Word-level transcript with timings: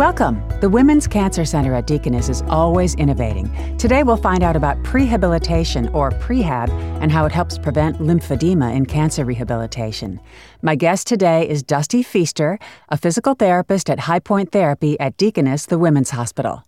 Welcome. 0.00 0.42
The 0.62 0.68
Women's 0.70 1.06
Cancer 1.06 1.44
Center 1.44 1.74
at 1.74 1.86
Deaconess 1.86 2.30
is 2.30 2.40
always 2.48 2.94
innovating. 2.94 3.76
Today 3.76 4.02
we'll 4.02 4.16
find 4.16 4.42
out 4.42 4.56
about 4.56 4.82
prehabilitation 4.82 5.94
or 5.94 6.10
prehab 6.10 6.70
and 7.02 7.12
how 7.12 7.26
it 7.26 7.32
helps 7.32 7.58
prevent 7.58 7.98
lymphedema 7.98 8.74
in 8.74 8.86
cancer 8.86 9.26
rehabilitation. 9.26 10.18
My 10.62 10.74
guest 10.74 11.06
today 11.06 11.46
is 11.46 11.62
Dusty 11.62 12.02
Fiester, 12.02 12.58
a 12.88 12.96
physical 12.96 13.34
therapist 13.34 13.90
at 13.90 13.98
High 13.98 14.20
Point 14.20 14.52
Therapy 14.52 14.98
at 14.98 15.18
Deaconess, 15.18 15.66
the 15.66 15.76
Women's 15.76 16.08
Hospital. 16.08 16.64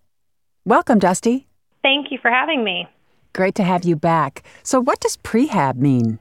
Welcome, 0.63 0.99
Dusty. 0.99 1.47
Thank 1.81 2.11
you 2.11 2.19
for 2.21 2.29
having 2.29 2.63
me. 2.63 2.87
Great 3.33 3.55
to 3.55 3.63
have 3.63 3.83
you 3.83 3.95
back. 3.95 4.43
So, 4.61 4.79
what 4.79 4.99
does 4.99 5.17
prehab 5.17 5.77
mean? 5.77 6.19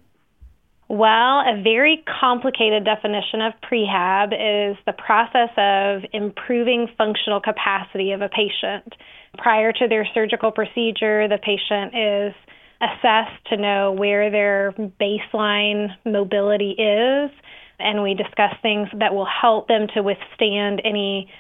Well, 0.93 1.40
a 1.40 1.59
very 1.64 2.04
complicated 2.20 2.84
definition 2.84 3.41
of 3.41 3.54
prehab 3.64 4.34
is 4.34 4.77
the 4.84 4.92
process 4.92 5.48
of 5.56 6.02
improving 6.12 6.87
functional 6.98 7.41
capacity 7.41 8.12
of 8.12 8.20
a 8.20 8.28
patient. 8.28 8.92
Prior 9.38 9.73
to 9.73 9.88
their 9.88 10.06
surgical 10.12 10.52
procedure, 10.52 11.28
the 11.28 11.38
patient 11.38 11.95
is 11.97 12.34
assessed 12.83 13.42
to 13.48 13.56
know 13.56 13.92
where 13.92 14.30
their 14.30 14.74
baseline 15.00 15.88
mobility 16.05 16.73
is, 16.73 17.30
and 17.78 18.02
we 18.02 18.12
discuss 18.12 18.52
things 18.61 18.88
that 18.98 19.14
will 19.14 19.24
help 19.41 19.69
them 19.69 19.86
to 19.95 20.02
withstand 20.02 20.83
any 20.84 21.33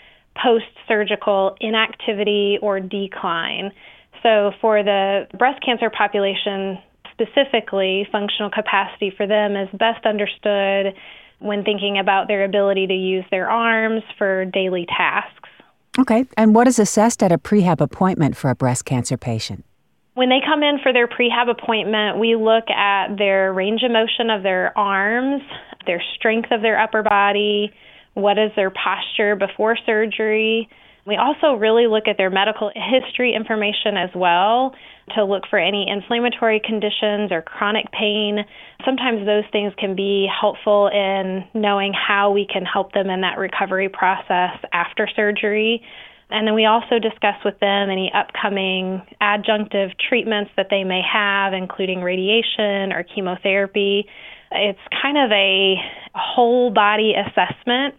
post 0.42 0.64
surgical 0.88 1.56
inactivity 1.60 2.56
or 2.62 2.80
decline. 2.80 3.70
So, 4.22 4.52
for 4.62 4.82
the 4.82 5.26
breast 5.36 5.62
cancer 5.62 5.90
population, 5.90 6.78
specifically, 7.12 8.06
functional 8.10 8.50
capacity 8.50 9.12
for 9.16 9.26
them 9.26 9.56
is 9.56 9.68
best 9.72 10.04
understood 10.04 10.94
when 11.38 11.64
thinking 11.64 11.98
about 11.98 12.28
their 12.28 12.44
ability 12.44 12.86
to 12.86 12.94
use 12.94 13.24
their 13.30 13.50
arms 13.50 14.02
for 14.16 14.44
daily 14.46 14.86
tasks. 14.86 15.48
Okay, 15.98 16.24
and 16.36 16.54
what 16.54 16.66
is 16.66 16.78
assessed 16.78 17.22
at 17.22 17.32
a 17.32 17.38
prehab 17.38 17.80
appointment 17.80 18.36
for 18.36 18.48
a 18.48 18.54
breast 18.54 18.84
cancer 18.84 19.16
patient? 19.16 19.64
When 20.14 20.28
they 20.28 20.40
come 20.44 20.62
in 20.62 20.78
for 20.82 20.92
their 20.92 21.08
prehab 21.08 21.50
appointment, 21.50 22.18
we 22.18 22.36
look 22.36 22.68
at 22.70 23.16
their 23.16 23.52
range 23.52 23.82
of 23.82 23.90
motion 23.90 24.30
of 24.30 24.42
their 24.42 24.76
arms, 24.76 25.42
their 25.86 26.02
strength 26.16 26.50
of 26.50 26.62
their 26.62 26.78
upper 26.80 27.02
body, 27.02 27.72
what 28.14 28.38
is 28.38 28.50
their 28.56 28.70
posture 28.70 29.36
before 29.36 29.76
surgery. 29.86 30.68
We 31.04 31.16
also 31.16 31.54
really 31.54 31.88
look 31.88 32.06
at 32.06 32.16
their 32.16 32.30
medical 32.30 32.70
history 32.74 33.34
information 33.34 33.96
as 33.96 34.10
well 34.14 34.72
to 35.16 35.24
look 35.24 35.42
for 35.50 35.58
any 35.58 35.86
inflammatory 35.88 36.60
conditions 36.64 37.32
or 37.32 37.42
chronic 37.42 37.90
pain. 37.90 38.38
Sometimes 38.84 39.26
those 39.26 39.44
things 39.50 39.72
can 39.78 39.96
be 39.96 40.28
helpful 40.28 40.88
in 40.88 41.44
knowing 41.54 41.92
how 41.92 42.30
we 42.30 42.46
can 42.46 42.64
help 42.64 42.92
them 42.92 43.10
in 43.10 43.22
that 43.22 43.36
recovery 43.36 43.88
process 43.88 44.56
after 44.72 45.08
surgery. 45.16 45.82
And 46.30 46.46
then 46.46 46.54
we 46.54 46.66
also 46.66 46.98
discuss 47.00 47.34
with 47.44 47.58
them 47.58 47.90
any 47.90 48.10
upcoming 48.14 49.02
adjunctive 49.20 49.90
treatments 50.08 50.52
that 50.56 50.68
they 50.70 50.84
may 50.84 51.02
have, 51.02 51.52
including 51.52 52.00
radiation 52.00 52.92
or 52.92 53.02
chemotherapy. 53.02 54.06
It's 54.52 54.78
kind 55.02 55.18
of 55.18 55.32
a 55.32 55.74
whole 56.14 56.70
body 56.70 57.14
assessment 57.14 57.96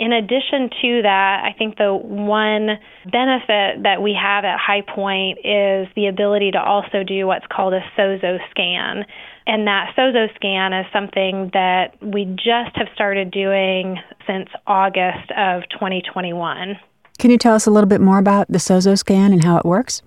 in 0.00 0.14
addition 0.14 0.70
to 0.80 1.02
that, 1.02 1.44
I 1.44 1.54
think 1.56 1.76
the 1.76 1.92
one 1.94 2.80
benefit 3.04 3.82
that 3.84 4.00
we 4.00 4.16
have 4.20 4.46
at 4.46 4.58
High 4.58 4.80
Point 4.80 5.40
is 5.44 5.88
the 5.94 6.06
ability 6.06 6.52
to 6.52 6.58
also 6.58 7.04
do 7.04 7.26
what's 7.26 7.44
called 7.52 7.74
a 7.74 7.82
SOZO 7.98 8.38
scan. 8.50 9.04
And 9.46 9.66
that 9.66 9.92
SOZO 9.94 10.34
scan 10.36 10.72
is 10.72 10.86
something 10.90 11.50
that 11.52 12.02
we 12.02 12.24
just 12.24 12.74
have 12.76 12.88
started 12.94 13.30
doing 13.30 13.98
since 14.26 14.48
August 14.66 15.30
of 15.36 15.68
2021. 15.68 16.78
Can 17.18 17.30
you 17.30 17.36
tell 17.36 17.54
us 17.54 17.66
a 17.66 17.70
little 17.70 17.88
bit 17.88 18.00
more 18.00 18.18
about 18.18 18.48
the 18.48 18.58
SOZO 18.58 18.96
scan 18.96 19.34
and 19.34 19.44
how 19.44 19.58
it 19.58 19.66
works? 19.66 20.00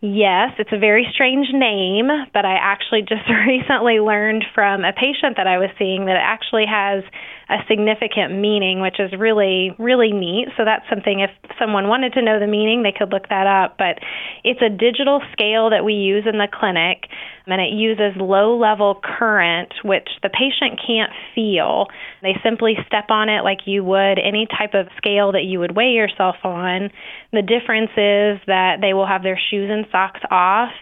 Yes, 0.00 0.52
it's 0.58 0.70
a 0.72 0.78
very 0.78 1.08
strange 1.12 1.48
name, 1.52 2.08
but 2.32 2.44
I 2.44 2.54
actually 2.54 3.00
just 3.00 3.28
recently 3.46 3.98
learned 3.98 4.44
from 4.54 4.84
a 4.84 4.92
patient 4.92 5.38
that 5.38 5.46
I 5.46 5.56
was 5.56 5.70
seeing 5.78 6.04
that 6.04 6.16
it 6.16 6.22
actually 6.22 6.66
has 6.66 7.02
a 7.48 7.56
significant 7.66 8.36
meaning, 8.36 8.80
which 8.80 9.00
is 9.00 9.10
really, 9.18 9.74
really 9.78 10.12
neat. 10.12 10.48
So 10.56 10.64
that's 10.64 10.84
something 10.88 11.20
if 11.20 11.30
someone 11.58 11.88
wanted 11.88 12.12
to 12.12 12.22
know 12.22 12.38
the 12.38 12.46
meaning, 12.46 12.82
they 12.82 12.92
could 12.92 13.10
look 13.10 13.28
that 13.30 13.46
up. 13.46 13.76
But 13.78 14.04
it's 14.44 14.60
a 14.60 14.68
digital 14.68 15.22
scale 15.32 15.70
that 15.70 15.84
we 15.84 15.94
use 15.94 16.24
in 16.30 16.36
the 16.36 16.48
clinic, 16.52 17.08
and 17.46 17.60
it 17.60 17.72
uses 17.72 18.20
low 18.20 18.58
level 18.58 19.00
current, 19.02 19.72
which 19.82 20.08
the 20.22 20.28
patient 20.28 20.78
can't 20.84 21.12
feel. 21.34 21.86
They 22.20 22.36
simply 22.44 22.76
step 22.86 23.06
on 23.08 23.30
it 23.30 23.44
like 23.44 23.64
you 23.64 23.82
would 23.82 24.18
any 24.18 24.46
type 24.46 24.74
of 24.74 24.88
scale 24.98 25.32
that 25.32 25.44
you 25.44 25.58
would 25.58 25.74
weigh 25.74 25.96
yourself 25.96 26.36
on. 26.44 26.90
The 27.32 27.42
difference 27.42 27.90
is 27.96 28.44
that 28.46 28.78
they 28.82 28.92
will 28.92 29.06
have 29.06 29.22
their 29.22 29.40
shoes 29.50 29.70
and 29.72 29.86
socks 29.90 30.20
off 30.30 30.72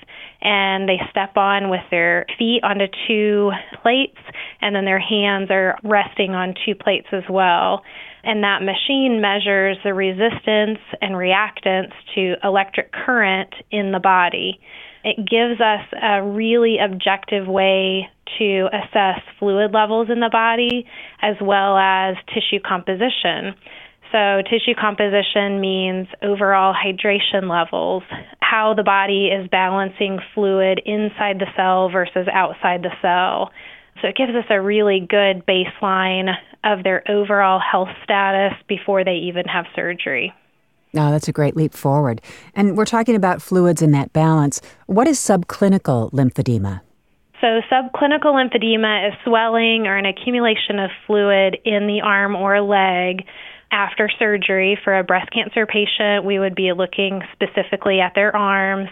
and 0.46 0.88
they 0.88 1.00
step 1.10 1.36
on 1.36 1.70
with 1.70 1.82
their 1.90 2.24
feet 2.38 2.60
onto 2.62 2.86
two 3.08 3.50
plates 3.82 4.16
and 4.60 4.76
then 4.76 4.84
their 4.84 5.00
hands 5.00 5.50
are 5.50 5.76
resting 5.82 6.36
on 6.36 6.54
two 6.64 6.76
plates 6.76 7.08
as 7.10 7.24
well. 7.28 7.82
And 8.22 8.44
that 8.44 8.62
machine 8.62 9.20
measures 9.20 9.76
the 9.82 9.92
resistance 9.92 10.78
and 11.02 11.14
reactance 11.16 11.90
to 12.14 12.36
electric 12.44 12.92
current 12.92 13.52
in 13.72 13.90
the 13.90 13.98
body. 13.98 14.60
It 15.02 15.16
gives 15.16 15.60
us 15.60 15.84
a 16.00 16.22
really 16.22 16.76
objective 16.78 17.48
way 17.48 18.08
to 18.38 18.68
assess 18.72 19.20
fluid 19.40 19.72
levels 19.72 20.10
in 20.10 20.20
the 20.20 20.30
body 20.30 20.86
as 21.22 21.34
well 21.40 21.76
as 21.76 22.14
tissue 22.32 22.60
composition. 22.64 23.54
So, 24.12 24.42
tissue 24.48 24.74
composition 24.78 25.60
means 25.60 26.06
overall 26.22 26.74
hydration 26.74 27.50
levels, 27.50 28.02
how 28.40 28.72
the 28.74 28.84
body 28.84 29.28
is 29.28 29.48
balancing 29.50 30.20
fluid 30.34 30.80
inside 30.86 31.40
the 31.40 31.46
cell 31.56 31.88
versus 31.90 32.28
outside 32.32 32.82
the 32.82 32.94
cell. 33.02 33.50
So, 34.00 34.08
it 34.08 34.16
gives 34.16 34.32
us 34.32 34.44
a 34.48 34.60
really 34.60 35.00
good 35.00 35.44
baseline 35.44 36.34
of 36.62 36.84
their 36.84 37.02
overall 37.10 37.60
health 37.60 37.88
status 38.04 38.52
before 38.68 39.04
they 39.04 39.14
even 39.14 39.46
have 39.46 39.64
surgery. 39.74 40.32
Oh, 40.94 41.10
that's 41.10 41.28
a 41.28 41.32
great 41.32 41.56
leap 41.56 41.74
forward. 41.74 42.22
And 42.54 42.76
we're 42.76 42.86
talking 42.86 43.16
about 43.16 43.42
fluids 43.42 43.82
and 43.82 43.92
that 43.94 44.12
balance. 44.12 44.60
What 44.86 45.08
is 45.08 45.18
subclinical 45.18 46.12
lymphedema? 46.12 46.80
So, 47.40 47.60
subclinical 47.70 48.32
lymphedema 48.32 49.08
is 49.08 49.14
swelling 49.24 49.86
or 49.86 49.96
an 49.96 50.06
accumulation 50.06 50.78
of 50.78 50.90
fluid 51.06 51.58
in 51.64 51.86
the 51.86 52.00
arm 52.02 52.34
or 52.34 52.60
leg 52.62 53.24
after 53.70 54.08
surgery 54.18 54.78
for 54.82 54.98
a 54.98 55.04
breast 55.04 55.30
cancer 55.32 55.66
patient, 55.66 56.24
we 56.24 56.38
would 56.38 56.54
be 56.54 56.72
looking 56.72 57.22
specifically 57.32 58.00
at 58.00 58.12
their 58.14 58.34
arms. 58.34 58.88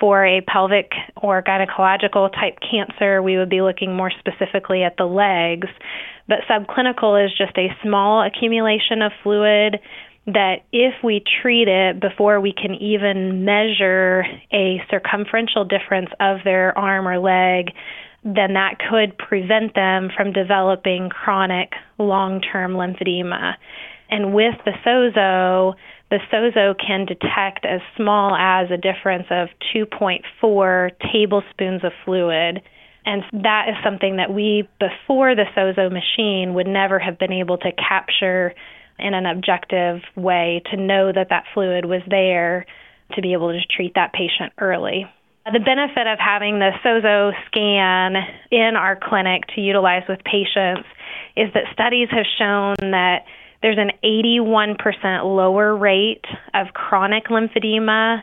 For 0.00 0.26
a 0.26 0.40
pelvic 0.40 0.90
or 1.22 1.42
gynecological 1.42 2.32
type 2.32 2.58
cancer, 2.68 3.22
we 3.22 3.36
would 3.36 3.48
be 3.48 3.62
looking 3.62 3.94
more 3.94 4.10
specifically 4.18 4.82
at 4.82 4.96
the 4.96 5.04
legs. 5.04 5.68
But 6.26 6.38
subclinical 6.50 7.24
is 7.24 7.30
just 7.36 7.56
a 7.56 7.68
small 7.82 8.26
accumulation 8.26 9.02
of 9.02 9.12
fluid 9.22 9.78
that 10.26 10.64
if 10.72 10.94
we 11.04 11.22
treat 11.42 11.68
it 11.68 12.00
before 12.00 12.40
we 12.40 12.52
can 12.52 12.74
even 12.74 13.44
measure 13.44 14.24
a 14.52 14.82
circumferential 14.90 15.64
difference 15.64 16.08
of 16.18 16.38
their 16.44 16.76
arm 16.78 17.06
or 17.06 17.18
leg, 17.18 17.72
then 18.24 18.54
that 18.54 18.78
could 18.90 19.18
prevent 19.18 19.74
them 19.74 20.08
from 20.16 20.32
developing 20.32 21.10
chronic 21.10 21.72
long 21.98 22.40
term 22.40 22.72
lymphedema. 22.72 23.54
And 24.14 24.32
with 24.32 24.54
the 24.64 24.70
SOZO, 24.86 25.74
the 26.08 26.20
SOZO 26.30 26.74
can 26.78 27.04
detect 27.04 27.66
as 27.66 27.80
small 27.96 28.36
as 28.36 28.70
a 28.70 28.76
difference 28.76 29.26
of 29.28 29.48
2.4 29.74 30.90
tablespoons 31.12 31.82
of 31.82 31.90
fluid. 32.04 32.62
And 33.04 33.24
that 33.42 33.70
is 33.70 33.74
something 33.82 34.18
that 34.18 34.32
we, 34.32 34.68
before 34.78 35.34
the 35.34 35.46
SOZO 35.56 35.90
machine, 35.90 36.54
would 36.54 36.68
never 36.68 37.00
have 37.00 37.18
been 37.18 37.32
able 37.32 37.58
to 37.58 37.72
capture 37.72 38.54
in 39.00 39.14
an 39.14 39.26
objective 39.26 40.02
way 40.14 40.62
to 40.70 40.76
know 40.76 41.10
that 41.12 41.30
that 41.30 41.42
fluid 41.52 41.84
was 41.84 42.02
there 42.08 42.66
to 43.16 43.20
be 43.20 43.32
able 43.32 43.50
to 43.50 43.58
treat 43.66 43.94
that 43.96 44.12
patient 44.12 44.52
early. 44.60 45.10
The 45.52 45.58
benefit 45.58 46.06
of 46.06 46.20
having 46.20 46.60
the 46.60 46.70
SOZO 46.84 47.32
scan 47.48 48.14
in 48.52 48.76
our 48.76 48.94
clinic 48.94 49.42
to 49.56 49.60
utilize 49.60 50.04
with 50.08 50.22
patients 50.22 50.86
is 51.36 51.52
that 51.52 51.64
studies 51.72 52.06
have 52.12 52.26
shown 52.38 52.76
that 52.92 53.24
there's 53.64 53.78
an 53.78 53.92
81% 54.04 54.76
lower 55.24 55.74
rate 55.74 56.26
of 56.52 56.74
chronic 56.74 57.28
lymphedema 57.28 58.20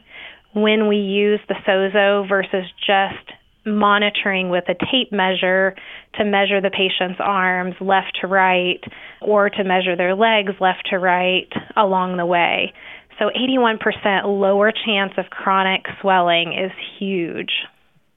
when 0.54 0.88
we 0.88 0.98
use 0.98 1.40
the 1.48 1.56
SOZO 1.66 2.30
versus 2.30 2.66
just 2.86 3.32
monitoring 3.66 4.52
with 4.52 4.66
a 4.70 4.76
tape 4.92 5.12
measure 5.12 5.76
to 6.14 6.26
measure 6.26 6.62
the 6.62 6.70
patient's 6.70 7.20
arms 7.20 7.74
left 7.82 8.20
to 8.22 8.28
right 8.28 8.84
or 9.20 9.50
to 9.50 9.64
measure 9.64 9.96
their 9.96 10.14
legs 10.14 10.52
left 10.60 10.88
to 10.92 11.00
right 11.00 11.52
along 11.76 12.18
the 12.18 12.26
way. 12.28 12.72
So 13.18 13.32
81% 13.36 14.26
lower 14.26 14.72
chance 14.72 15.14
of 15.18 15.32
chronic 15.32 15.88
swelling 16.02 16.54
is 16.54 16.72
huge. 17.00 17.52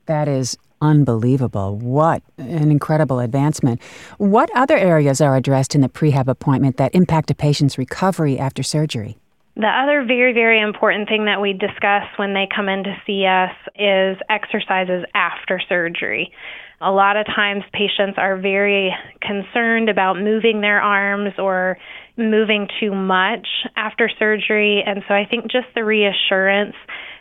That 0.05 0.29
is 0.29 0.59
Unbelievable. 0.81 1.77
What 1.79 2.23
an 2.39 2.71
incredible 2.71 3.21
advancement. 3.21 3.81
What 4.19 4.51
other 4.55 4.77
areas 4.77 5.21
are 5.21 5.37
addressed 5.37 5.75
in 5.75 5.81
the 5.81 5.89
prehab 5.89 6.29
appointment 6.29 6.77
that 6.77 6.95
impact 6.95 7.31
a 7.31 7.35
patient's 7.35 7.79
recovery 7.79 8.39
after 8.39 8.63
surgery? 8.63 9.17
The 9.57 9.69
other 9.69 10.05
very, 10.05 10.33
very 10.33 10.61
important 10.61 11.09
thing 11.09 11.27
that 11.27 11.41
we 11.41 11.53
discuss 11.53 12.03
when 12.17 12.35
they 12.35 12.49
come 12.55 12.69
in 12.69 12.83
to 12.85 12.97
see 13.07 13.25
us 13.25 13.55
is 13.77 14.19
exercises 14.29 15.05
after 15.15 15.61
surgery. 15.69 16.33
A 16.81 16.91
lot 16.91 17.17
of 17.17 17.25
times 17.27 17.63
patients 17.73 18.19
are 18.19 18.37
very 18.37 18.93
concerned 19.23 19.89
about 19.89 20.19
moving 20.19 20.61
their 20.61 20.83
arms 20.83 21.35
or 21.39 21.79
moving 22.17 22.69
too 22.81 22.93
much 22.93 23.47
after 23.77 24.11
surgery. 24.19 24.83
And 24.85 25.05
so 25.07 25.15
I 25.15 25.25
think 25.25 25.45
just 25.45 25.69
the 25.77 25.85
reassurance 25.85 26.75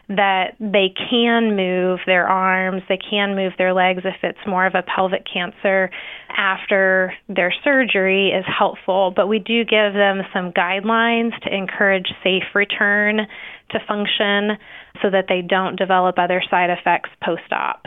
that 0.10 0.56
they 0.60 0.94
can 1.10 1.56
move 1.56 2.00
their 2.06 2.28
arms, 2.28 2.84
they 2.90 2.98
can 2.98 3.36
move 3.36 3.54
their 3.58 3.74
legs 3.74 4.02
if 4.04 4.16
it's 4.22 4.40
more 4.46 4.66
of 4.66 4.76
a 4.76 4.84
pelvic 4.84 5.24
cancer 5.32 5.90
after 6.36 7.14
their 7.30 7.54
surgery 7.64 8.30
is 8.30 8.46
helpful. 8.46 9.14
But 9.16 9.28
we 9.28 9.40
do 9.40 9.64
give 9.64 9.94
them 9.94 10.22
some 10.34 10.52
guidelines 10.52 11.40
to 11.44 11.56
encourage 11.56 12.08
safe 12.24 12.44
return 12.54 13.28
to 13.72 13.80
function 13.88 14.58
so 15.02 15.10
that 15.10 15.26
they 15.30 15.42
don't 15.42 15.78
develop 15.78 16.20
other 16.20 16.44
side 16.50 16.70
effects 16.70 17.10
post 17.24 17.52
op. 17.52 17.84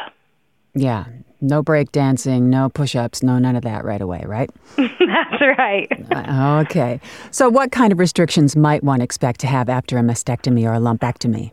Yeah, 0.74 1.04
no 1.40 1.62
break 1.62 1.92
dancing, 1.92 2.50
no 2.50 2.68
push 2.68 2.94
ups, 2.96 3.22
no 3.22 3.38
none 3.38 3.56
of 3.56 3.62
that 3.62 3.84
right 3.84 4.00
away, 4.00 4.22
right? 4.26 4.50
That's 4.76 5.42
right. 5.58 5.88
Uh, 6.10 6.64
okay. 6.66 7.00
So, 7.30 7.48
what 7.48 7.72
kind 7.72 7.92
of 7.92 7.98
restrictions 7.98 8.56
might 8.56 8.84
one 8.84 9.00
expect 9.00 9.40
to 9.40 9.46
have 9.46 9.68
after 9.68 9.96
a 9.96 10.02
mastectomy 10.02 10.68
or 10.68 10.74
a 10.74 10.78
lumpectomy? 10.78 11.52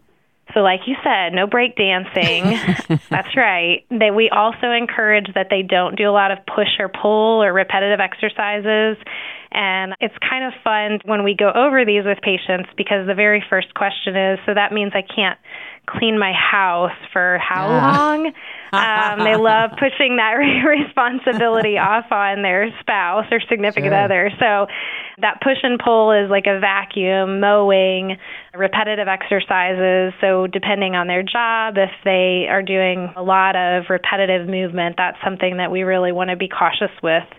So, 0.54 0.60
like 0.60 0.82
you 0.86 0.96
said, 1.04 1.34
no 1.34 1.48
break 1.48 1.76
dancing. 1.76 2.58
That's 3.10 3.36
right. 3.36 3.86
That 3.90 4.14
we 4.16 4.30
also 4.30 4.72
encourage 4.72 5.34
that 5.34 5.48
they 5.50 5.62
don't 5.62 5.96
do 5.96 6.10
a 6.10 6.14
lot 6.14 6.32
of 6.32 6.40
push 6.46 6.80
or 6.80 6.90
pull 6.90 7.44
or 7.44 7.52
repetitive 7.52 8.00
exercises. 8.00 8.98
And 9.54 9.94
it's 10.00 10.16
kind 10.28 10.44
of 10.46 10.54
fun 10.64 11.00
when 11.06 11.24
we 11.24 11.36
go 11.36 11.52
over 11.54 11.86
these 11.86 12.06
with 12.06 12.20
patients 12.22 12.70
because 12.76 13.06
the 13.08 13.14
very 13.14 13.44
first 13.50 13.74
question 13.76 14.16
is 14.16 14.40
so 14.46 14.54
that 14.54 14.74
means 14.74 14.94
I 14.96 15.04
can't 15.04 15.38
clean 15.88 16.18
my 16.18 16.32
house 16.34 16.96
for 17.12 17.38
how 17.40 17.68
yeah. 17.68 17.98
long? 17.98 18.32
Um, 18.74 19.20
they 19.20 19.36
love 19.36 19.70
pushing 19.78 20.18
that 20.18 20.34
responsibility 20.66 21.78
off 21.78 22.12
on 22.12 22.42
their 22.42 22.74
spouse 22.80 23.26
or 23.30 23.40
significant 23.48 23.94
sure. 23.94 24.04
other. 24.04 24.32
So 24.40 24.66
that 25.22 25.42
push 25.44 25.58
and 25.62 25.78
pull 25.78 26.12
is 26.12 26.32
like 26.32 26.48
a 26.48 26.60
vacuum, 26.60 27.40
mowing, 27.40 28.18
repetitive 28.56 29.08
exercises. 29.08 30.14
So 30.22 30.48
depending 30.48 30.96
on 30.96 31.06
their 31.06 31.22
job, 31.22 31.78
if 31.78 31.92
they 32.04 32.48
are 32.50 32.64
doing 32.64 33.14
a 33.16 33.22
lot 33.22 33.56
of 33.56 33.92
repetitive 33.92 34.50
movement, 34.50 34.96
that's 34.98 35.18
something 35.24 35.58
that 35.58 35.70
we 35.70 35.84
really 35.84 36.12
want 36.12 36.32
to 36.32 36.36
be 36.36 36.50
cautious 36.50 36.90
with 37.04 37.30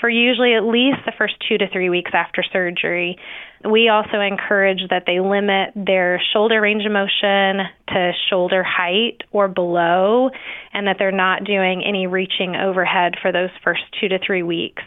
for 0.00 0.08
usually 0.08 0.54
at 0.54 0.64
least 0.64 0.98
the 1.04 1.12
first 1.16 1.34
two 1.48 1.58
to 1.58 1.68
three 1.70 1.90
weeks 1.90 2.10
after 2.14 2.42
surgery. 2.52 3.16
We 3.62 3.90
also 3.90 4.20
encourage 4.20 4.80
that 4.88 5.04
they 5.06 5.20
limit 5.20 5.74
their 5.76 6.20
shoulder 6.32 6.60
range 6.62 6.86
of 6.86 6.92
motion 6.92 7.66
to 7.88 8.12
shoulder 8.30 8.64
height 8.64 9.22
or 9.32 9.48
below, 9.48 10.30
and 10.72 10.86
that 10.86 10.96
they're 10.98 11.12
not 11.12 11.44
doing 11.44 11.84
any 11.86 12.06
reaching 12.06 12.56
overhead 12.56 13.16
for 13.20 13.32
those 13.32 13.50
first 13.62 13.82
two 14.00 14.08
to 14.08 14.18
three 14.24 14.42
weeks. 14.42 14.82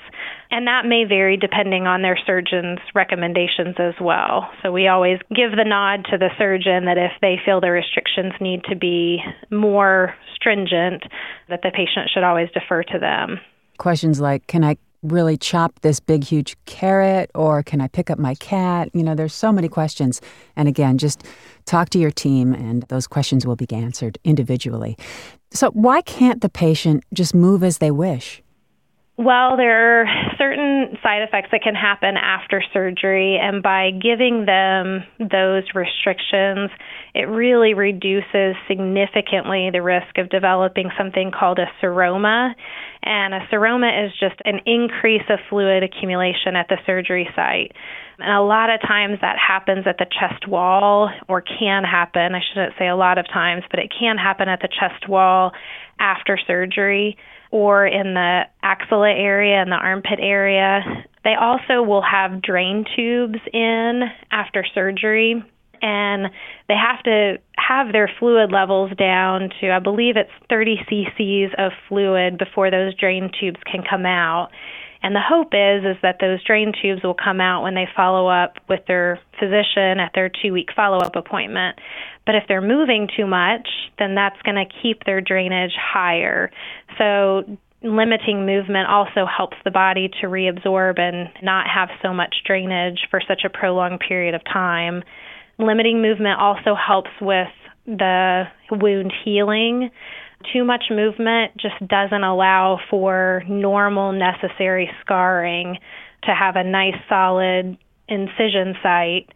And 0.50 0.68
that 0.68 0.86
may 0.86 1.04
vary 1.04 1.38
depending 1.38 1.86
on 1.86 2.01
their 2.01 2.18
surgeon's 2.25 2.80
recommendations 2.95 3.75
as 3.77 3.94
well. 4.01 4.50
So 4.63 4.71
we 4.71 4.88
always 4.88 5.19
give 5.30 5.51
the 5.51 5.65
nod 5.65 6.06
to 6.12 6.18
the 6.18 6.30
surgeon 6.38 6.86
that 6.86 6.98
if 6.98 7.12
they 7.21 7.38
feel 7.45 7.62
the 7.62 7.71
restrictions 7.71 8.33
need 8.42 8.63
to 8.69 8.75
be 8.75 9.19
more 9.51 10.15
stringent, 10.36 11.04
that 11.50 11.62
the 11.62 11.71
patient 11.71 12.10
should 12.12 12.24
always 12.24 12.50
defer 12.54 12.83
to 12.83 13.00
them. 13.00 13.39
Questions 13.77 14.19
like 14.19 14.48
Can 14.48 14.63
I 14.63 14.77
really 15.03 15.38
chop 15.38 15.79
this 15.81 16.00
big, 16.00 16.23
huge 16.23 16.57
carrot 16.65 17.29
or 17.35 17.61
can 17.63 17.81
I 17.81 17.88
pick 17.88 18.09
up 18.09 18.17
my 18.17 18.35
cat? 18.35 18.89
You 18.94 19.03
know, 19.03 19.15
there's 19.15 19.33
so 19.33 19.51
many 19.51 19.67
questions. 19.67 20.21
And 20.55 20.67
again, 20.67 20.97
just 20.97 21.23
talk 21.65 21.89
to 21.89 22.00
your 22.00 22.11
team 22.11 22.53
and 22.53 22.83
those 22.83 23.07
questions 23.07 23.45
will 23.45 23.55
be 23.55 23.71
answered 23.71 24.17
individually. 24.23 24.97
So, 25.51 25.69
why 25.71 26.01
can't 26.01 26.41
the 26.41 26.50
patient 26.50 27.03
just 27.13 27.35
move 27.35 27.63
as 27.63 27.77
they 27.77 27.91
wish? 27.91 28.43
Well, 29.15 29.57
there 29.57 30.01
are 30.01 30.06
certain 30.39 30.98
side 31.04 31.21
effects 31.21 31.50
that 31.51 31.62
can 31.62 31.75
happen 31.75 32.18
after 32.18 32.63
surgery, 32.74 33.38
and 33.39 33.62
by 33.62 33.92
giving 33.92 34.45
them 34.48 35.04
those 35.19 35.63
restrictions, 35.75 36.71
it 37.13 37.30
really 37.30 37.75
reduces 37.75 38.56
significantly 38.68 39.69
the 39.71 39.83
risk 39.83 40.18
of 40.18 40.30
developing 40.30 40.89
something 40.98 41.30
called 41.30 41.60
a 41.60 41.69
seroma. 41.80 42.56
And 43.04 43.36
a 43.36 43.42
seroma 43.51 44.07
is 44.07 44.12
just 44.19 44.42
an 44.45 44.62
increase 44.65 45.30
of 45.30 45.38
fluid 45.48 45.83
accumulation 45.83 46.56
at 46.56 46.68
the 46.69 46.77
surgery 46.83 47.30
site. 47.36 47.71
And 48.18 48.36
a 48.36 48.42
lot 48.42 48.71
of 48.71 48.81
times 48.81 49.19
that 49.21 49.38
happens 49.38 49.86
at 49.86 50.00
the 50.00 50.07
chest 50.10 50.48
wall, 50.48 51.12
or 51.27 51.42
can 51.42 51.83
happen. 51.83 52.33
I 52.33 52.42
shouldn't 52.42 52.74
say 52.80 52.88
a 52.88 52.95
lot 52.95 53.19
of 53.19 53.27
times, 53.27 53.62
but 53.69 53.80
it 53.80 53.94
can 53.94 54.18
happen 54.18 54.50
at 54.50 54.60
the 54.62 54.69
chest 54.69 55.07
wall 55.07 55.51
after 56.00 56.39
surgery 56.48 57.15
or 57.53 57.85
in 57.85 58.15
the 58.15 58.41
axilla 58.63 59.11
area 59.11 59.61
and 59.61 59.71
the 59.71 59.75
armpit 59.75 60.17
area. 60.19 60.81
They 61.23 61.35
also 61.39 61.83
will 61.83 62.01
have 62.01 62.41
drain 62.41 62.83
tubes 62.95 63.38
in 63.53 64.01
after 64.31 64.65
surgery 64.73 65.41
and 65.79 66.31
they 66.67 66.73
have 66.73 67.03
to 67.03 67.38
have 67.55 67.91
their 67.91 68.09
fluid 68.17 68.51
levels 68.51 68.91
down 68.97 69.51
to 69.61 69.69
I 69.69 69.77
believe 69.77 70.17
it's 70.17 70.31
30 70.50 70.77
cc's 70.89 71.53
of 71.59 71.73
fluid 71.88 72.39
before 72.39 72.71
those 72.71 72.95
drain 72.95 73.29
tubes 73.39 73.59
can 73.71 73.83
come 73.88 74.07
out. 74.07 74.50
And 75.03 75.13
the 75.13 75.21
hope 75.21 75.50
is 75.51 75.83
is 75.83 76.01
that 76.01 76.17
those 76.21 76.41
drain 76.44 76.71
tubes 76.81 77.03
will 77.03 77.13
come 77.13 77.41
out 77.41 77.61
when 77.61 77.75
they 77.75 77.88
follow 77.94 78.27
up 78.27 78.55
with 78.69 78.79
their 78.88 79.19
physician 79.38 80.00
at 80.00 80.11
their 80.15 80.29
2-week 80.29 80.69
follow-up 80.73 81.17
appointment. 81.17 81.77
But 82.25 82.35
if 82.35 82.45
they're 82.47 82.61
moving 82.61 83.09
too 83.15 83.27
much, 83.27 83.67
then 84.00 84.15
that's 84.15 84.41
going 84.44 84.55
to 84.55 84.73
keep 84.81 85.03
their 85.03 85.19
drainage 85.19 85.73
higher. 85.77 86.50
So 86.97 87.44
limiting 87.81 88.45
movement 88.45 88.88
also 88.88 89.25
helps 89.25 89.57
the 89.65 89.71
body 89.71 90.09
to 90.21 90.27
reabsorb 90.27 90.97
and 91.00 91.29
not 91.44 91.67
have 91.67 91.89
so 92.01 92.13
much 92.13 92.35
drainage 92.45 93.07
for 93.11 93.19
such 93.27 93.41
a 93.44 93.50
prolonged 93.50 94.00
period 94.00 94.35
of 94.35 94.41
time. 94.45 95.03
Limiting 95.59 96.01
movement 96.01 96.39
also 96.39 96.75
helps 96.75 97.11
with 97.19 97.50
the 97.85 98.44
wound 98.71 99.11
healing. 99.25 99.91
Too 100.51 100.63
much 100.63 100.86
movement 100.90 101.54
just 101.57 101.75
doesn't 101.88 102.24
allow 102.24 102.80
for 102.90 103.44
normal, 103.48 104.12
necessary 104.12 104.90
scarring 105.01 105.78
to 106.24 106.34
have 106.34 106.56
a 106.56 106.63
nice, 106.63 106.95
solid 107.07 107.78
incision 108.07 108.75
site. 108.81 109.30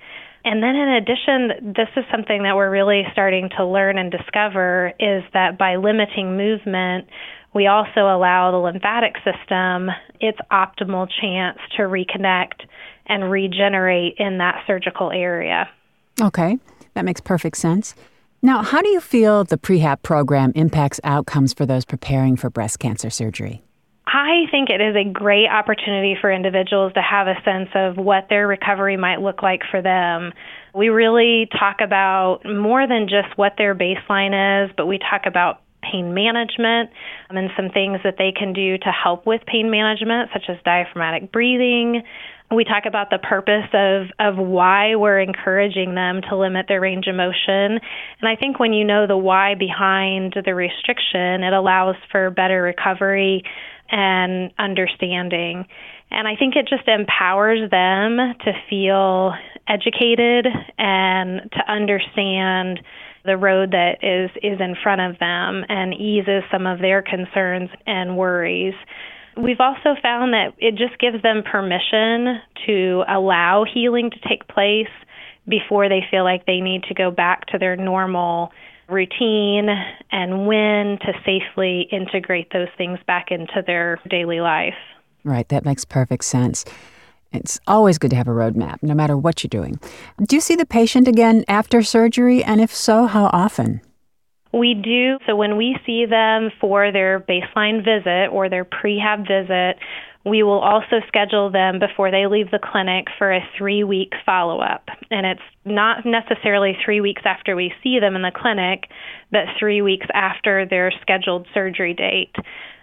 And 0.44 0.64
then, 0.64 0.76
in 0.76 0.90
addition, 0.90 1.74
this 1.74 1.90
is 1.98 2.06
something 2.12 2.44
that 2.44 2.56
we're 2.56 2.70
really 2.70 3.04
starting 3.12 3.50
to 3.58 3.66
learn 3.66 3.98
and 3.98 4.12
discover 4.12 4.94
is 5.00 5.24
that 5.34 5.58
by 5.58 5.76
limiting 5.76 6.38
movement, 6.38 7.08
we 7.54 7.68
also 7.68 8.02
allow 8.02 8.52
the 8.52 8.58
lymphatic 8.58 9.16
system 9.26 9.90
its 10.20 10.38
optimal 10.52 11.08
chance 11.22 11.58
to 11.76 11.84
reconnect 11.84 12.66
and 13.08 13.32
regenerate 13.32 14.16
in 14.20 14.38
that 14.38 14.64
surgical 14.68 15.12
area. 15.12 15.70
Okay, 16.22 16.58
that 16.94 17.04
makes 17.04 17.22
perfect 17.22 17.58
sense. 17.58 17.96
Now, 18.42 18.62
how 18.62 18.82
do 18.82 18.90
you 18.90 19.02
feel 19.02 19.44
the 19.44 19.58
prehab 19.58 20.04
program 20.04 20.52
impacts 20.56 21.00
outcomes 21.04 21.54
for 21.54 21.66
those 21.66 21.86
preparing 21.86 22.36
for 22.36 22.50
breast 22.50 22.80
cancer 22.80 23.10
surgery? 23.10 23.64
I 24.06 24.46
think 24.52 24.70
it 24.70 24.80
is 24.80 24.96
a 24.96 25.04
great 25.04 25.48
opportunity 25.48 26.16
for 26.20 26.32
individuals 26.32 26.94
to 26.94 27.02
have 27.02 27.28
a 27.28 27.36
sense 27.44 27.70
of 27.76 27.98
what 27.98 28.28
their 28.30 28.48
recovery 28.48 28.96
might 28.96 29.22
look 29.22 29.44
like 29.44 29.62
for 29.70 29.82
them. 29.82 30.32
We 30.74 30.90
really 30.90 31.50
talk 31.60 31.78
about 31.82 32.46
more 32.46 32.88
than 32.88 33.08
just 33.10 33.38
what 33.38 33.54
their 33.58 33.76
baseline 33.76 34.66
is, 34.66 34.72
but 34.78 34.86
we 34.86 35.00
talk 35.00 35.26
about 35.26 35.62
pain 35.92 36.14
management 36.14 36.90
um, 37.30 37.38
and 37.38 37.50
some 37.56 37.70
things 37.70 38.00
that 38.04 38.16
they 38.18 38.32
can 38.32 38.54
do 38.54 38.78
to 38.78 38.92
help 38.92 39.26
with 39.26 39.42
pain 39.46 39.70
management, 39.70 40.30
such 40.34 40.44
as 40.50 40.58
diaphragmatic 40.64 41.32
breathing. 41.32 42.04
We 42.50 42.64
talk 42.64 42.84
about 42.88 43.10
the 43.10 43.20
purpose 43.20 43.68
of, 43.74 44.08
of 44.20 44.38
why 44.38 44.96
we're 44.96 45.20
encouraging 45.20 45.96
them 45.96 46.22
to 46.30 46.38
limit 46.38 46.68
their 46.70 46.80
range 46.80 47.08
of 47.08 47.16
motion. 47.16 47.80
And 48.20 48.28
I 48.28 48.38
think 48.38 48.58
when 48.60 48.72
you 48.72 48.86
know 48.86 49.06
the 49.06 49.18
why 49.18 49.56
behind 49.56 50.36
the 50.46 50.56
restriction, 50.56 51.44
it 51.44 51.54
allows 51.54 51.96
for 52.10 52.30
better 52.32 52.62
recovery 52.62 53.44
and 53.90 54.52
understanding. 54.58 55.66
And 56.10 56.28
I 56.28 56.36
think 56.38 56.56
it 56.56 56.68
just 56.70 56.88
empowers 56.88 57.70
them 57.70 58.18
to 58.46 58.54
feel 58.70 59.34
educated 59.68 60.48
and 60.78 61.52
to 61.52 61.72
understand 61.72 62.80
the 63.28 63.38
road 63.38 63.72
that 63.72 63.98
is 64.02 64.32
is 64.42 64.60
in 64.60 64.76
front 64.82 65.02
of 65.02 65.20
them 65.20 65.64
and 65.70 65.94
eases 65.94 66.44
some 66.52 66.66
of 66.66 66.80
their 66.80 67.04
concerns 67.04 67.70
and 67.86 68.18
worries. 68.18 68.74
We've 69.38 69.60
also 69.60 69.96
found 70.02 70.34
that 70.34 70.54
it 70.58 70.76
just 70.76 70.98
gives 71.00 71.22
them 71.22 71.44
permission 71.44 72.42
to 72.66 73.04
allow 73.08 73.66
healing 73.72 74.10
to 74.10 74.18
take 74.28 74.48
place 74.48 74.90
before 75.48 75.90
they 75.90 76.02
feel 76.10 76.24
like 76.24 76.46
they 76.46 76.60
need 76.60 76.84
to 76.84 76.96
go 76.96 77.12
back 77.12 77.46
to 77.48 77.60
their 77.60 77.76
normal 77.76 78.52
routine 78.90 79.70
and 80.12 80.48
when 80.48 80.98
to 81.00 81.14
safely 81.26 81.88
integrate 81.92 82.52
those 82.52 82.70
things 82.78 83.00
back 83.06 83.28
into 83.30 83.62
their 83.66 84.00
daily 84.10 84.40
life. 84.40 84.74
Right, 85.24 85.48
that 85.50 85.66
makes 85.66 85.86
perfect 85.86 86.24
sense. 86.24 86.66
It's 87.32 87.60
always 87.68 87.98
good 87.98 88.12
to 88.12 88.16
have 88.16 88.28
a 88.28 88.32
roadmap, 88.32 88.82
no 88.82 88.94
matter 88.94 89.18
what 89.18 89.44
you're 89.44 89.50
doing. 89.50 89.80
Do 90.26 90.36
you 90.36 90.42
see 90.42 90.56
the 90.56 90.66
patient 90.66 91.08
again 91.08 91.44
after 91.48 91.82
surgery? 91.84 92.44
And 92.44 92.62
if 92.62 92.74
so, 92.74 93.06
how 93.06 93.30
often? 93.34 93.82
We 94.54 94.74
do. 94.74 95.18
So 95.28 95.36
when 95.36 95.58
we 95.58 95.78
see 95.86 96.06
them 96.06 96.52
for 96.60 96.92
their 96.92 97.20
baseline 97.20 97.84
visit 97.84 98.30
or 98.32 98.50
their 98.50 98.66
prehab 98.66 99.28
visit, 99.28 99.78
we 100.30 100.44
will 100.44 100.60
also 100.60 100.98
schedule 101.08 101.50
them 101.52 101.80
before 101.80 102.12
they 102.12 102.28
leave 102.28 102.52
the 102.52 102.60
clinic 102.60 103.08
for 103.18 103.32
a 103.34 103.40
three 103.58 103.84
week 103.84 104.14
follow 104.26 104.60
up. 104.60 104.88
And 105.10 105.26
it's 105.26 105.42
not 105.66 106.06
necessarily 106.06 106.78
three 106.84 107.02
weeks 107.02 107.22
after 107.26 107.56
we 107.56 107.74
see 107.84 108.00
them 108.00 108.16
in 108.16 108.22
the 108.22 108.32
clinic, 108.36 108.90
but 109.32 109.46
three 109.60 109.82
weeks 109.82 110.08
after 110.14 110.66
their 110.66 110.92
scheduled 111.02 111.48
surgery 111.54 111.94
date. 111.94 112.36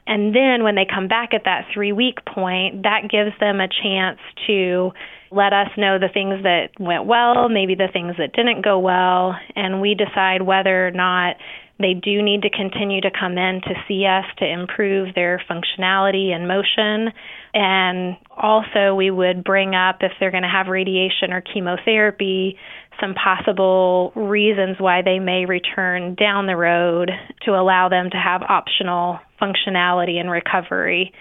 And 0.07 0.35
then 0.35 0.65
when 0.65 0.75
they 0.75 0.87
come 0.87 1.09
back 1.09 1.33
at 1.33 1.45
that 1.45 1.67
three 1.73 1.93
week 1.93 2.19
point, 2.27 2.83
that 2.83 3.09
gives 3.11 3.33
them 3.41 3.61
a 3.61 3.69
chance 3.69 4.19
to 4.47 4.93
let 5.31 5.53
us 5.53 5.69
know 5.77 5.99
the 5.99 6.13
things 6.13 6.43
that 6.43 6.69
went 6.79 7.07
well, 7.07 7.49
maybe 7.49 7.75
the 7.75 7.89
things 7.93 8.15
that 8.19 8.33
didn't 8.33 8.63
go 8.63 8.79
well, 8.79 9.35
and 9.57 9.81
we 9.81 9.95
decide 9.95 10.43
whether 10.43 10.87
or 10.87 10.91
not 10.91 11.37
they 11.79 11.95
do 11.95 12.23
need 12.23 12.43
to 12.43 12.51
continue 12.51 13.01
to 13.01 13.11
come 13.11 13.37
in 13.37 13.61
to 13.63 13.75
see 13.89 14.07
us 14.07 14.25
to 14.39 14.47
improve 14.47 15.15
their 15.15 15.43
functionality 15.51 16.31
and 16.31 16.47
motion. 16.47 17.13
And 17.53 18.17
also, 18.31 18.95
we 18.95 19.11
would 19.11 19.43
bring 19.43 19.75
up 19.75 19.97
if 20.01 20.13
they're 20.21 20.31
going 20.31 20.45
to 20.45 20.49
have 20.49 20.69
radiation 20.69 21.33
or 21.33 21.41
chemotherapy, 21.41 22.57
some 23.01 23.15
possible 23.15 24.13
reasons 24.15 24.77
why 24.79 25.03
they 25.03 25.19
may 25.19 25.47
return 25.47 26.15
down 26.15 26.47
the 26.47 26.57
road 26.57 27.11
to 27.43 27.53
allow 27.53 27.89
them 27.89 28.09
to 28.11 28.17
have 28.17 28.43
optional 28.43 29.19
functionality 29.43 30.21
and 30.21 30.31
recovery. 30.31 31.13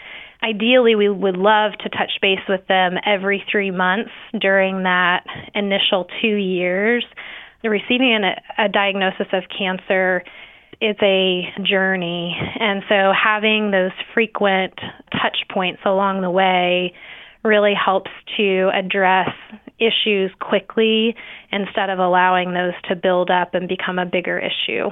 Ideally, 0.44 0.96
we 0.96 1.10
would 1.10 1.38
love 1.38 1.72
to 1.80 1.90
touch 1.90 2.12
base 2.22 2.46
with 2.50 2.68
them 2.68 2.96
every 3.06 3.44
three 3.50 3.72
months 3.72 4.12
during 4.40 4.84
that 4.84 5.24
initial 5.56 6.06
two 6.22 6.36
years. 6.36 7.06
Receiving 7.64 8.24
a 8.58 8.68
diagnosis 8.68 9.28
of 9.32 9.44
cancer 9.58 10.24
is 10.82 10.98
a 11.02 11.48
journey, 11.64 12.36
and 12.60 12.84
so 12.90 13.14
having 13.14 13.72
those 13.72 13.92
frequent 14.14 14.74
touch 15.14 15.38
points 15.50 15.82
along 15.86 16.22
the 16.22 16.30
way 16.30 16.94
really 17.44 17.74
helps 17.74 18.12
to 18.38 18.70
address 18.74 19.30
issues 19.80 20.32
quickly 20.42 21.16
instead 21.52 21.90
of 21.90 22.00
allowing 22.00 22.54
those 22.54 22.74
to 22.90 22.96
build 22.96 23.30
up 23.30 23.54
and 23.54 23.68
become 23.70 23.98
a 23.98 24.06
bigger 24.06 24.38
issue. 24.40 24.90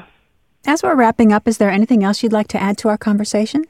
As 0.65 0.83
we're 0.83 0.95
wrapping 0.95 1.33
up, 1.33 1.47
is 1.47 1.57
there 1.57 1.71
anything 1.71 2.03
else 2.03 2.23
you'd 2.23 2.31
like 2.31 2.47
to 2.49 2.61
add 2.61 2.77
to 2.79 2.89
our 2.89 2.97
conversation? 2.97 3.65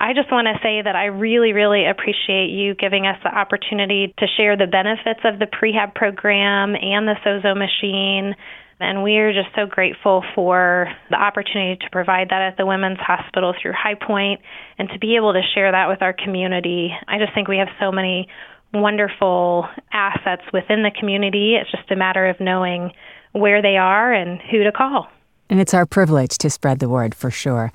I 0.00 0.14
just 0.14 0.32
want 0.32 0.46
to 0.46 0.58
say 0.62 0.80
that 0.80 0.96
I 0.96 1.06
really, 1.06 1.52
really 1.52 1.84
appreciate 1.84 2.48
you 2.48 2.74
giving 2.74 3.06
us 3.06 3.18
the 3.22 3.28
opportunity 3.28 4.14
to 4.16 4.26
share 4.34 4.56
the 4.56 4.66
benefits 4.66 5.20
of 5.24 5.38
the 5.38 5.44
prehab 5.44 5.94
program 5.94 6.74
and 6.74 7.06
the 7.06 7.16
Sozo 7.22 7.54
machine. 7.54 8.34
And 8.80 9.02
we 9.02 9.18
are 9.18 9.30
just 9.34 9.54
so 9.54 9.66
grateful 9.66 10.24
for 10.34 10.88
the 11.10 11.16
opportunity 11.16 11.76
to 11.84 11.90
provide 11.92 12.30
that 12.30 12.40
at 12.40 12.56
the 12.56 12.64
Women's 12.64 12.98
Hospital 12.98 13.52
through 13.60 13.74
High 13.76 13.94
Point 13.94 14.40
and 14.78 14.88
to 14.88 14.98
be 14.98 15.16
able 15.16 15.34
to 15.34 15.42
share 15.54 15.70
that 15.70 15.88
with 15.88 16.00
our 16.00 16.14
community. 16.14 16.96
I 17.06 17.18
just 17.18 17.34
think 17.34 17.46
we 17.46 17.58
have 17.58 17.68
so 17.78 17.92
many 17.92 18.26
wonderful 18.72 19.68
assets 19.92 20.44
within 20.50 20.82
the 20.82 20.92
community. 20.98 21.56
It's 21.60 21.70
just 21.70 21.90
a 21.90 21.96
matter 21.96 22.26
of 22.26 22.40
knowing 22.40 22.92
where 23.32 23.60
they 23.60 23.76
are 23.76 24.14
and 24.14 24.40
who 24.50 24.64
to 24.64 24.72
call. 24.72 25.08
And 25.50 25.60
it's 25.60 25.74
our 25.74 25.84
privilege 25.84 26.38
to 26.38 26.48
spread 26.48 26.78
the 26.78 26.88
word 26.88 27.14
for 27.14 27.30
sure. 27.30 27.70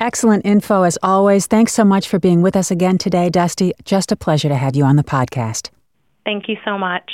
Excellent 0.00 0.46
info 0.46 0.82
as 0.82 0.98
always. 1.02 1.46
Thanks 1.46 1.74
so 1.74 1.84
much 1.84 2.08
for 2.08 2.18
being 2.18 2.40
with 2.40 2.56
us 2.56 2.70
again 2.70 2.96
today, 2.96 3.28
Dusty. 3.28 3.74
Just 3.84 4.10
a 4.10 4.16
pleasure 4.16 4.48
to 4.48 4.56
have 4.56 4.74
you 4.74 4.84
on 4.84 4.96
the 4.96 5.04
podcast. 5.04 5.68
Thank 6.24 6.48
you 6.48 6.56
so 6.64 6.78
much. 6.78 7.10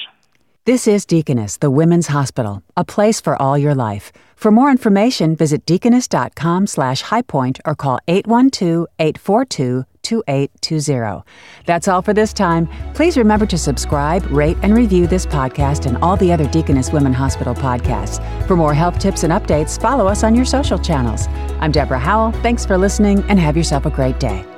This 0.66 0.87
is 0.87 1.05
Deaconess, 1.05 1.59
the 1.59 1.71
Women's 1.71 2.09
Hospital, 2.09 2.62
a 2.76 2.85
place 2.85 3.21
for 3.21 3.40
all 3.40 3.59
your 3.59 3.75
life. 3.75 4.12
For 4.37 4.50
more 4.50 4.71
information, 4.71 5.35
visit 5.35 5.64
deaconess.com 5.66 6.66
slash 6.66 7.02
highpoint 7.05 7.61
or 7.64 7.75
call 7.75 7.99
812-842 8.07 9.85
2820. 10.07 11.25
That's 11.67 11.89
all 11.89 12.01
for 12.01 12.15
this 12.15 12.33
time. 12.33 12.69
Please 12.95 13.17
remember 13.17 13.45
to 13.47 13.59
subscribe, 13.59 14.25
rate, 14.31 14.57
and 14.63 14.77
review 14.77 15.07
this 15.07 15.27
podcast 15.27 15.87
and 15.87 15.97
all 15.99 16.17
the 16.17 16.33
other 16.33 16.47
Deaconess 16.47 16.93
Women 16.93 17.13
Hospital 17.13 17.55
podcasts. 17.55 18.23
For 18.47 18.57
more 18.57 18.73
health 18.73 18.99
tips 18.99 19.25
and 19.25 19.33
updates, 19.33 19.81
follow 19.81 20.07
us 20.07 20.23
on 20.23 20.35
your 20.35 20.45
social 20.45 20.79
channels. 20.79 21.27
I'm 21.61 21.73
Deborah 21.73 21.99
Howell. 21.99 22.33
Thanks 22.43 22.65
for 22.65 22.79
listening 22.79 23.25
and 23.29 23.41
have 23.41 23.57
yourself 23.57 23.85
a 23.85 23.91
great 23.91 24.21
day. 24.21 24.56